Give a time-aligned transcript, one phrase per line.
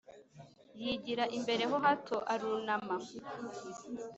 [0.83, 2.95] Yigira imbere ho hato arunama